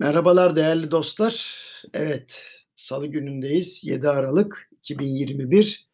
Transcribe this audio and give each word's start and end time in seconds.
Merhabalar 0.00 0.56
değerli 0.56 0.90
dostlar. 0.90 1.62
Evet, 1.94 2.46
Salı 2.76 3.06
günündeyiz. 3.06 3.84
7 3.84 4.08
Aralık 4.08 4.70
2021. 4.72 5.88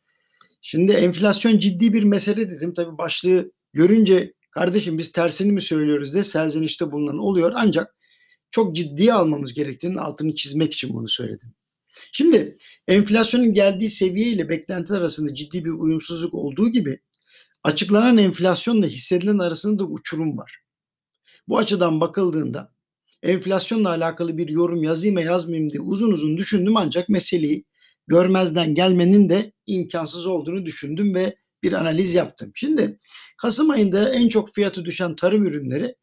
Şimdi 0.63 0.93
enflasyon 0.93 1.59
ciddi 1.59 1.93
bir 1.93 2.03
mesele 2.03 2.51
dedim. 2.51 2.75
Tabii 2.75 2.99
başlığı 2.99 3.53
görünce 3.73 4.33
kardeşim 4.51 4.99
biz 4.99 5.13
tersini 5.13 5.53
mi 5.53 5.61
söylüyoruz 5.61 6.15
diye 6.15 6.25
serzenişte 6.25 6.93
bulunan 6.93 7.19
oluyor. 7.19 7.53
Ancak 7.55 7.97
çok 8.51 8.77
ciddiye 8.77 9.13
almamız 9.13 9.55
gerektiğinin 9.55 9.97
altını 9.97 10.35
çizmek 10.35 10.73
için 10.73 10.95
bunu 10.95 11.09
söyledim. 11.09 11.55
Şimdi 12.13 12.57
enflasyonun 12.89 13.53
geldiği 13.53 13.91
seviye 13.91 14.29
ile 14.29 14.49
beklentiler 14.49 14.99
arasında 14.99 15.35
ciddi 15.35 15.65
bir 15.65 15.71
uyumsuzluk 15.71 16.35
olduğu 16.35 16.69
gibi 16.69 17.01
açıklanan 17.65 18.19
enflasyonla 18.19 18.87
hissedilen 18.87 19.39
arasında 19.39 19.79
da 19.79 19.85
uçurum 19.85 20.39
var. 20.39 20.59
Bu 21.49 21.59
açıdan 21.59 22.01
bakıldığında 22.01 22.76
enflasyonla 23.27 23.89
alakalı 23.89 24.39
bir 24.39 24.49
yorum 24.49 24.83
yazayım 24.83 25.15
mı 25.15 25.23
yazmayayım 25.23 25.71
diye 25.71 25.81
uzun 25.81 26.13
uzun 26.13 26.37
düşündüm 26.37 26.77
ancak 26.77 27.09
meseleyi 27.09 27.65
görmezden 28.07 28.75
gelmenin 28.75 29.29
de 29.29 29.53
imkansız 29.67 30.27
olduğunu 30.27 30.67
düşündüm 30.67 31.15
ve 31.15 31.37
bir 31.63 31.73
analiz 31.73 32.15
yaptım. 32.15 32.53
Şimdi 32.55 32.99
Kasım 33.39 33.71
ayında 33.71 34.15
en 34.15 34.29
çok 34.29 34.55
fiyatı 34.55 34.85
düşen 34.85 35.17
tarım 35.17 35.47
ürünleri 35.47 35.95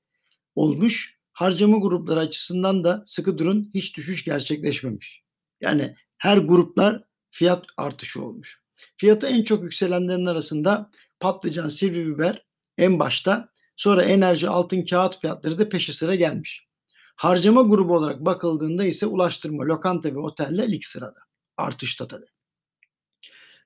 olmuş. 0.56 1.20
Harcama 1.32 1.78
grupları 1.78 2.20
açısından 2.20 2.84
da 2.84 3.04
sıkı 3.06 3.38
durun 3.38 3.72
hiç 3.74 3.98
düşüş 3.98 4.24
gerçekleşmemiş. 4.24 5.24
Yani 5.62 5.96
her 6.18 6.38
gruplar 6.38 7.04
fiyat 7.30 7.66
artışı 7.78 8.26
olmuş. 8.26 8.62
Fiyatı 8.98 9.28
en 9.28 9.44
çok 9.44 9.64
yükselenlerin 9.64 10.26
arasında 10.26 10.92
patlıcan, 11.20 11.68
sivri 11.68 12.08
biber 12.08 12.46
en 12.78 13.00
başta 13.00 13.50
sonra 13.76 14.04
enerji, 14.04 14.50
altın, 14.50 14.86
kağıt 14.86 15.20
fiyatları 15.20 15.60
da 15.60 15.70
peşi 15.70 15.94
sıra 15.94 16.16
gelmiş. 16.16 16.68
Harcama 17.16 17.62
grubu 17.62 17.96
olarak 17.96 18.26
bakıldığında 18.26 18.86
ise 18.86 19.06
ulaştırma, 19.06 19.64
lokanta 19.64 20.14
ve 20.16 20.20
oteller 20.20 20.68
ilk 20.68 20.86
sırada. 20.86 21.20
Artışta 21.58 22.08
tabii. 22.08 22.26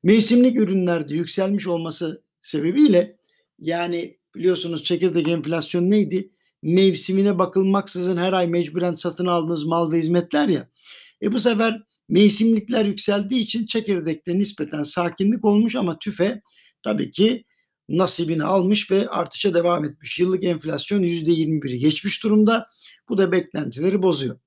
Mevsimlik 0.03 0.57
ürünlerde 0.57 1.15
yükselmiş 1.15 1.67
olması 1.67 2.23
sebebiyle 2.41 3.17
yani 3.59 4.17
biliyorsunuz 4.35 4.83
çekirdek 4.83 5.27
enflasyon 5.27 5.89
neydi? 5.89 6.31
Mevsimine 6.61 7.39
bakılmaksızın 7.39 8.17
her 8.17 8.33
ay 8.33 8.47
mecburen 8.47 8.93
satın 8.93 9.25
aldığınız 9.25 9.63
mal 9.63 9.91
ve 9.91 9.97
hizmetler 9.97 10.47
ya. 10.47 10.69
E 11.21 11.31
bu 11.31 11.39
sefer 11.39 11.83
mevsimlikler 12.09 12.85
yükseldiği 12.85 13.41
için 13.41 13.65
çekirdekte 13.65 14.37
nispeten 14.37 14.83
sakinlik 14.83 15.45
olmuş 15.45 15.75
ama 15.75 15.99
tüfe 15.99 16.41
tabii 16.83 17.11
ki 17.11 17.43
nasibini 17.89 18.43
almış 18.43 18.91
ve 18.91 19.09
artışa 19.09 19.53
devam 19.53 19.85
etmiş. 19.85 20.19
Yıllık 20.19 20.43
enflasyon 20.43 21.03
%21'i 21.03 21.79
geçmiş 21.79 22.23
durumda. 22.23 22.67
Bu 23.09 23.17
da 23.17 23.31
beklentileri 23.31 24.01
bozuyor. 24.01 24.39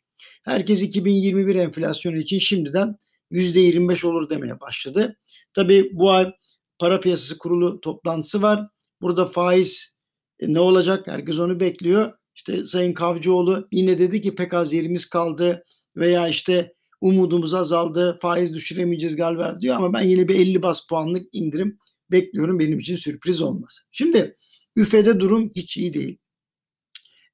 Herkes 0.45 0.83
2021 0.83 1.55
enflasyonu 1.55 2.17
için 2.17 2.39
şimdiden 2.39 2.97
%25 3.33 4.07
olur 4.07 4.31
demeye 4.31 4.61
başladı. 4.61 5.17
Tabii 5.53 5.91
bu 5.93 6.11
ay 6.11 6.33
para 6.79 7.01
piyasası 7.01 7.39
kurulu 7.39 7.81
toplantısı 7.81 8.43
var. 8.43 8.67
Burada 9.01 9.27
faiz 9.27 9.99
e, 10.41 10.53
ne 10.53 10.61
olacak? 10.61 11.07
Herkes 11.07 11.39
onu 11.39 11.61
bekliyor. 11.61 12.13
İşte 12.35 12.65
Sayın 12.65 12.93
Kavcıoğlu 12.93 13.69
yine 13.73 13.99
dedi 13.99 14.21
ki 14.21 14.35
pek 14.35 14.55
az 14.55 14.73
yerimiz 14.73 15.07
kaldı 15.07 15.65
veya 15.97 16.29
işte 16.29 16.75
umudumuz 17.01 17.55
azaldı, 17.55 18.19
faiz 18.23 18.55
düşüremeyeceğiz 18.55 19.17
galiba 19.17 19.61
diyor 19.61 19.77
ama 19.77 19.93
ben 19.93 20.03
yine 20.03 20.29
bir 20.29 20.35
50 20.35 20.63
bas 20.63 20.87
puanlık 20.87 21.27
indirim 21.33 21.79
bekliyorum. 22.13 22.59
Benim 22.59 22.79
için 22.79 22.97
sürpriz 22.97 23.43
olmaz. 23.43 23.81
Şimdi 23.91 24.37
üfede 24.77 25.21
durum 25.21 25.51
hiç 25.57 25.77
iyi 25.77 25.95
değil. 25.95 26.19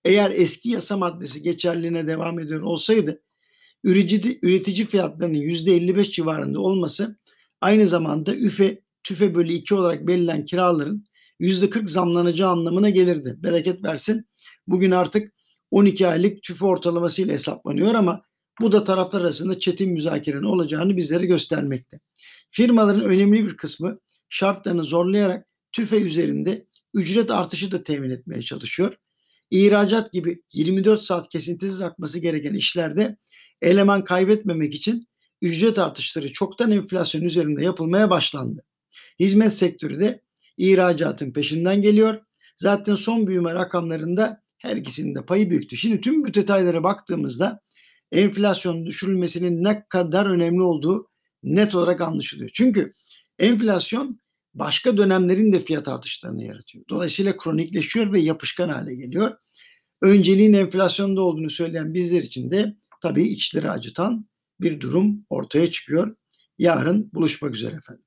Eğer 0.04 0.30
eski 0.30 0.68
yasa 0.68 0.96
maddesi 0.96 1.42
geçerliğine 1.42 2.06
devam 2.06 2.40
ediyor 2.40 2.60
olsaydı 2.60 3.22
üretici, 3.84 4.38
üretici 4.42 4.86
fiyatlarının 4.86 5.38
%55 5.38 6.10
civarında 6.10 6.60
olması 6.60 7.18
aynı 7.60 7.86
zamanda 7.86 8.34
üfe 8.34 8.80
tüfe 9.04 9.34
bölü 9.34 9.52
2 9.52 9.74
olarak 9.74 10.06
belirlen 10.06 10.44
kiraların 10.44 11.04
%40 11.40 11.88
zamlanacağı 11.88 12.50
anlamına 12.50 12.90
gelirdi. 12.90 13.34
Bereket 13.38 13.84
versin. 13.84 14.26
Bugün 14.66 14.90
artık 14.90 15.32
12 15.70 16.06
aylık 16.06 16.42
tüfe 16.42 16.66
ortalaması 16.66 17.22
ile 17.22 17.32
hesaplanıyor 17.32 17.94
ama 17.94 18.22
bu 18.60 18.72
da 18.72 18.84
taraflar 18.84 19.20
arasında 19.20 19.58
çetin 19.58 19.92
müzakerenin 19.92 20.42
olacağını 20.42 20.96
bizlere 20.96 21.26
göstermekte. 21.26 22.00
Firmaların 22.50 23.04
önemli 23.04 23.44
bir 23.44 23.56
kısmı 23.56 23.98
şartlarını 24.28 24.84
zorlayarak 24.84 25.46
tüfe 25.72 26.00
üzerinde 26.00 26.66
ücret 26.94 27.30
artışı 27.30 27.70
da 27.70 27.82
temin 27.82 28.10
etmeye 28.10 28.42
çalışıyor. 28.42 28.96
İhracat 29.50 30.12
gibi 30.12 30.42
24 30.52 31.02
saat 31.02 31.28
kesintisiz 31.28 31.82
akması 31.82 32.18
gereken 32.18 32.54
işlerde 32.54 33.16
eleman 33.62 34.04
kaybetmemek 34.04 34.74
için 34.74 35.08
ücret 35.42 35.78
artışları 35.78 36.32
çoktan 36.32 36.70
enflasyon 36.70 37.22
üzerinde 37.22 37.64
yapılmaya 37.64 38.10
başlandı. 38.10 38.62
Hizmet 39.20 39.52
sektörü 39.52 40.00
de 40.00 40.22
ihracatın 40.56 41.32
peşinden 41.32 41.82
geliyor. 41.82 42.20
Zaten 42.56 42.94
son 42.94 43.26
büyüme 43.26 43.54
rakamlarında 43.54 44.42
her 44.58 44.76
ikisinin 44.76 45.14
de 45.14 45.24
payı 45.24 45.50
büyüktü. 45.50 45.76
Şimdi 45.76 46.00
tüm 46.00 46.24
bu 46.24 46.34
detaylara 46.34 46.84
baktığımızda 46.84 47.60
enflasyonun 48.12 48.86
düşürülmesinin 48.86 49.64
ne 49.64 49.86
kadar 49.88 50.26
önemli 50.26 50.62
olduğu 50.62 51.08
net 51.42 51.74
olarak 51.74 52.00
anlaşılıyor. 52.00 52.50
Çünkü 52.54 52.92
enflasyon 53.38 54.20
başka 54.54 54.96
dönemlerin 54.96 55.52
de 55.52 55.60
fiyat 55.60 55.88
artışlarını 55.88 56.44
yaratıyor. 56.44 56.84
Dolayısıyla 56.88 57.36
kronikleşiyor 57.36 58.12
ve 58.12 58.20
yapışkan 58.20 58.68
hale 58.68 58.94
geliyor. 58.94 59.36
Önceliğin 60.02 60.52
enflasyonda 60.52 61.22
olduğunu 61.22 61.50
söyleyen 61.50 61.94
bizler 61.94 62.22
için 62.22 62.50
de 62.50 62.76
tabii 63.02 63.22
içleri 63.22 63.70
acıtan 63.70 64.28
bir 64.60 64.80
durum 64.80 65.26
ortaya 65.30 65.70
çıkıyor. 65.70 66.16
Yarın 66.58 67.10
buluşmak 67.12 67.54
üzere 67.54 67.74
efendim. 67.76 68.05